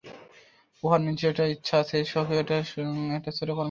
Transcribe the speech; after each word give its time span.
উহার 0.83 1.01
নিজস্ব 1.01 1.27
একটি 1.31 1.43
ইচ্ছা 1.55 1.75
আছে, 1.77 1.97
স্বকীয় 2.05 2.39
একটি 2.39 2.55
ছোট 2.67 2.77
কর্মক্ষেত্র 2.79 3.39
আছে। 3.39 3.59